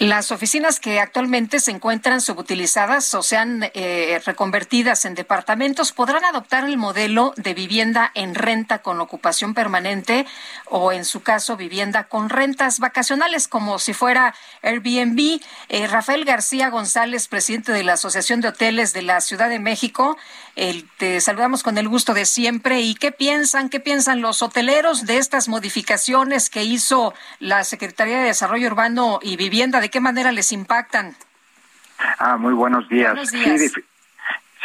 [0.00, 6.64] Las oficinas que actualmente se encuentran subutilizadas o sean eh, reconvertidas en departamentos podrán adoptar
[6.64, 10.26] el modelo de vivienda en renta con ocupación permanente
[10.66, 15.40] o, en su caso, vivienda con rentas vacacionales, como si fuera Airbnb.
[15.68, 20.16] Eh, Rafael García González, presidente de la Asociación de Hoteles de la Ciudad de México,
[20.98, 22.80] te saludamos con el gusto de siempre.
[22.80, 28.26] ¿Y qué piensan, qué piensan los hoteleros de estas modificaciones que hizo la Secretaría de
[28.26, 29.83] Desarrollo Urbano y Vivienda?
[29.84, 31.14] ¿De qué manera les impactan?
[32.18, 33.30] Ah, muy buenos días.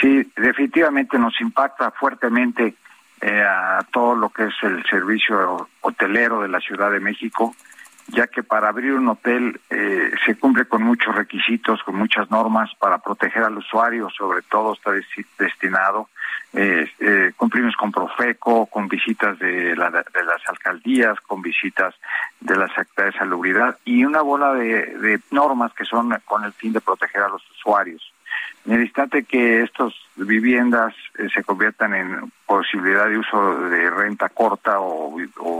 [0.00, 2.76] Sí, definitivamente nos impacta fuertemente
[3.20, 7.56] eh, a todo lo que es el servicio hotelero de la Ciudad de México
[8.08, 12.70] ya que para abrir un hotel eh, se cumple con muchos requisitos, con muchas normas
[12.78, 14.92] para proteger al usuario, sobre todo está
[15.38, 16.08] destinado.
[16.54, 21.94] Eh, eh, cumplimos con Profeco, con visitas de, la, de las alcaldías, con visitas
[22.40, 26.52] de la Secretaría de Salubridad y una bola de, de normas que son con el
[26.54, 28.12] fin de proteger a los usuarios.
[28.66, 30.94] En el instante que estas viviendas
[31.32, 35.16] se conviertan en posibilidad de uso de renta corta o,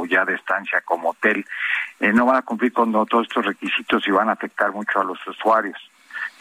[0.06, 1.44] ya de estancia como hotel,
[2.00, 5.04] eh, no van a cumplir con todos estos requisitos y van a afectar mucho a
[5.04, 5.78] los usuarios.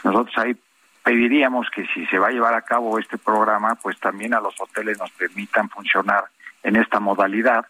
[0.04, 0.56] Nosotros ahí
[1.04, 4.60] pediríamos que si se va a llevar a cabo este programa, pues también a los
[4.60, 6.26] hoteles nos permitan funcionar
[6.64, 7.66] en esta modalidad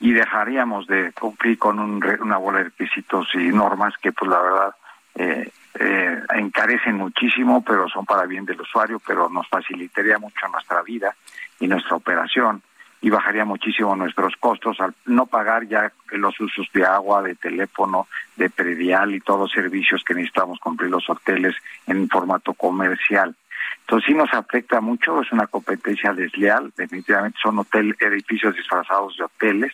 [0.00, 4.74] y dejaríamos de cumplir con una bola de requisitos y normas que pues la verdad
[5.14, 10.82] eh, eh, encarecen muchísimo, pero son para bien del usuario, pero nos facilitaría mucho nuestra
[10.82, 11.14] vida
[11.60, 12.62] y nuestra operación
[13.02, 18.06] y bajaría muchísimo nuestros costos al no pagar ya los usos de agua, de teléfono,
[18.36, 21.56] de predial y todos los servicios que necesitamos cumplir los hoteles
[21.88, 23.34] en formato comercial.
[23.80, 29.24] Entonces sí nos afecta mucho, es una competencia desleal, definitivamente son hotel, edificios disfrazados de
[29.24, 29.72] hoteles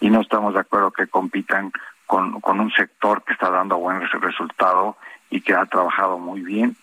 [0.00, 1.72] y no estamos de acuerdo que compitan
[2.08, 4.96] con, con un sector que está dando buen resultado
[5.30, 6.74] y que ha trabajado muy bien.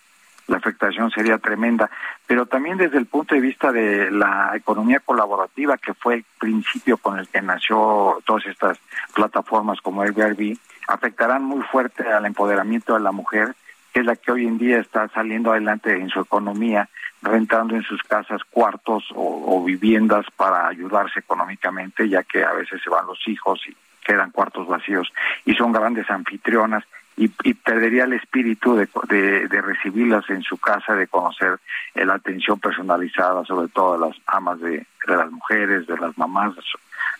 [0.46, 1.90] La afectación sería tremenda,
[2.28, 6.96] pero también desde el punto de vista de la economía colaborativa, que fue el principio
[6.96, 8.78] con el que nació todas estas
[9.12, 10.56] plataformas como Airbnb,
[10.86, 13.56] afectarán muy fuerte al empoderamiento de la mujer,
[13.92, 16.88] que es la que hoy en día está saliendo adelante en su economía,
[17.20, 22.80] rentando en sus casas cuartos o, o viviendas para ayudarse económicamente, ya que a veces
[22.80, 25.12] se van los hijos y quedan cuartos vacíos
[25.44, 26.84] y son grandes anfitrionas
[27.16, 28.86] y, perdería el espíritu de,
[29.48, 31.58] de, recibirlas en su casa, de conocer
[31.94, 36.54] la atención personalizada, sobre todo de las amas de, de las mujeres, de las mamás,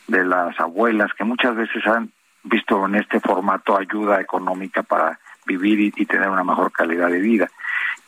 [0.06, 2.10] de las abuelas, que muchas veces han
[2.44, 7.50] visto en este formato ayuda económica para vivir y, tener una mejor calidad de vida.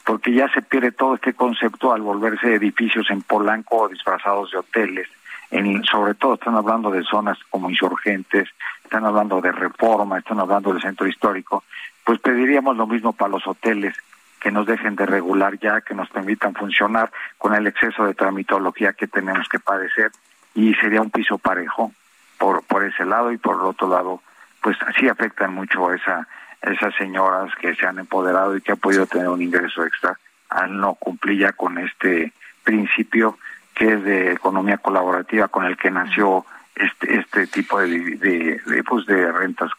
[0.05, 5.09] Porque ya se pierde todo este concepto al volverse edificios en Polanco disfrazados de hoteles.
[5.51, 8.49] En, sobre todo están hablando de zonas como insurgentes,
[8.85, 11.65] están hablando de reforma, están hablando del centro histórico,
[12.05, 13.97] pues pediríamos lo mismo para los hoteles,
[14.41, 18.93] que nos dejen de regular ya, que nos permitan funcionar con el exceso de tramitología
[18.93, 20.13] que tenemos que padecer
[20.55, 21.93] y sería un piso parejo
[22.39, 24.23] por por ese lado y por el otro lado,
[24.63, 26.29] pues sí afectan mucho a esa
[26.63, 30.77] esas señoras que se han empoderado y que han podido tener un ingreso extra al
[30.79, 32.33] no cumplir ya con este
[32.65, 33.39] principio
[33.79, 36.45] que es de economía colaborativa con el que nació
[36.75, 39.71] este, este tipo de, de, pues de rentas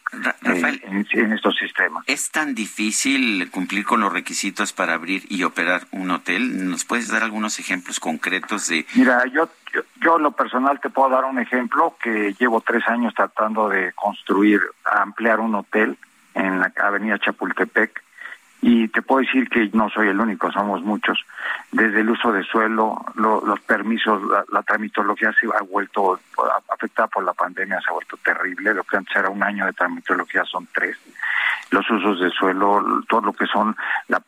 [0.45, 0.79] eh,
[1.11, 2.03] en, estos sistemas.
[2.07, 6.69] ¿Es tan difícil cumplir con los requisitos para abrir y operar un hotel?
[6.69, 8.85] ¿Nos puedes dar algunos ejemplos concretos de...?
[8.95, 12.88] Mira, yo, yo, yo en lo personal te puedo dar un ejemplo que llevo tres
[12.88, 15.97] años tratando de construir, ampliar un hotel
[16.35, 18.01] en la avenida Chapultepec
[18.61, 21.19] y te puedo decir que no soy el único, somos muchos.
[21.71, 24.21] Desde el uso de suelo, los permisos,
[24.51, 26.19] la, tramitología se ha vuelto
[26.69, 28.73] afectada por la pandemia, se ha vuelto terrible.
[28.73, 30.97] Lo que antes era un año de tramitología son tres.
[31.71, 33.75] Los usos de suelo, todo lo que son
[34.07, 34.21] la,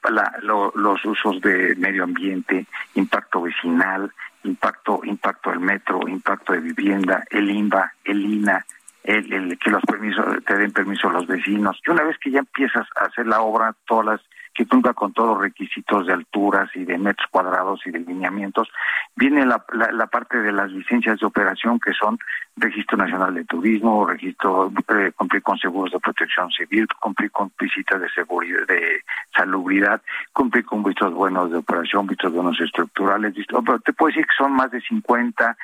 [0.75, 4.11] los usos de medio ambiente, impacto vecinal,
[4.43, 8.65] impacto, impacto del metro, impacto de vivienda, el INVA, el INA,
[9.03, 11.79] el, que los permisos te den permiso los vecinos.
[11.85, 14.21] Y una vez que ya empiezas a hacer la obra, todas las
[14.53, 18.69] que cumpla con todos los requisitos de alturas y de metros cuadrados y de lineamientos.
[19.15, 19.63] Viene la,
[19.93, 22.19] la, parte de las licencias de operación que son
[22.57, 28.01] Registro Nacional de Turismo, registro eh, cumplir con seguros de protección civil, cumplir con visitas
[28.01, 29.01] de seguridad, de
[29.35, 30.01] salubridad,
[30.33, 34.51] cumplir con vistos buenos de operación, vistos buenos estructurales, pero te puedo decir que son
[34.51, 35.57] más de 50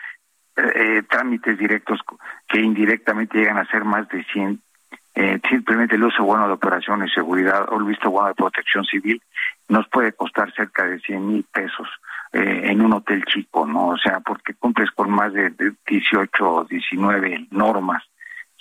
[0.58, 2.00] eh, trámites directos
[2.48, 4.62] que indirectamente llegan a ser más de 100
[5.20, 8.86] eh, simplemente el uso bueno de operación y seguridad o el visto bueno de protección
[8.86, 9.20] civil
[9.68, 11.88] nos puede costar cerca de 100 mil pesos
[12.34, 13.88] eh, en un hotel chico, ¿no?
[13.88, 15.52] O sea, porque cumples con más de,
[15.88, 18.04] 18 o 19 normas.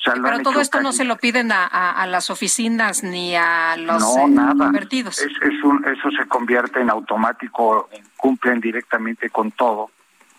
[0.02, 4.30] pero todo esto no se lo piden a, las oficinas ni a los no, eh,
[4.30, 4.70] nada.
[4.80, 9.90] Es, es un, eso se convierte en automático, cumplen directamente con todo.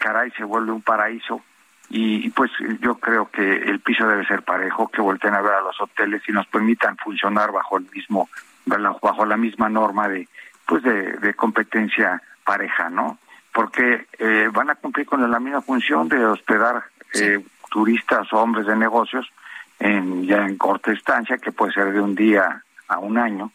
[0.08, 1.42] Caray, se vuelve un paraíso
[1.90, 2.50] y, pues
[2.80, 6.22] yo creo que el piso debe ser parejo, que volteen a ver a los hoteles
[6.30, 8.30] y nos permitan funcionar bajo el mismo,
[8.66, 10.30] bajo la misma norma de,
[10.66, 13.18] pues de, competencia pareja, ¿no?
[13.52, 18.66] Porque eh, van a cumplir con la misma función de hospedar eh, turistas o hombres
[18.66, 19.30] de negocios
[19.78, 23.52] en, ya en corta estancia, que puede ser de un día a un año,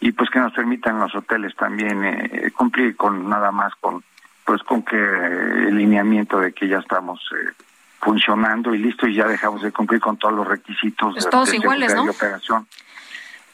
[0.00, 4.02] y pues que nos permitan los hoteles también eh, cumplir con nada más con
[4.50, 7.20] pues con que el lineamiento de que ya estamos
[8.00, 11.54] funcionando y listo y ya dejamos de cumplir con todos los requisitos pues de, todos
[11.54, 12.02] iguales, ¿no?
[12.02, 12.66] operación.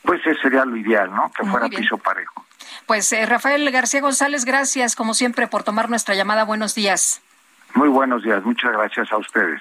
[0.00, 1.30] Pues ese sería lo ideal, ¿no?
[1.38, 2.46] Que fuera piso parejo.
[2.86, 6.44] Pues eh, Rafael García González, gracias como siempre por tomar nuestra llamada.
[6.44, 7.20] Buenos días.
[7.74, 9.60] Muy buenos días, muchas gracias a ustedes.